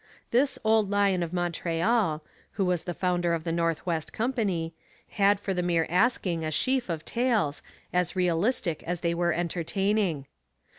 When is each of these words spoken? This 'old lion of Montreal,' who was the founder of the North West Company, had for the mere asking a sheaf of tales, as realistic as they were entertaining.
This 0.31 0.57
'old 0.63 0.89
lion 0.89 1.21
of 1.21 1.31
Montreal,' 1.31 2.23
who 2.53 2.65
was 2.65 2.85
the 2.85 2.93
founder 2.95 3.35
of 3.35 3.43
the 3.43 3.51
North 3.51 3.85
West 3.85 4.11
Company, 4.11 4.73
had 5.09 5.39
for 5.39 5.53
the 5.53 5.61
mere 5.61 5.85
asking 5.91 6.43
a 6.43 6.49
sheaf 6.49 6.89
of 6.89 7.05
tales, 7.05 7.61
as 7.93 8.15
realistic 8.15 8.81
as 8.81 9.01
they 9.01 9.13
were 9.13 9.31
entertaining. 9.31 10.25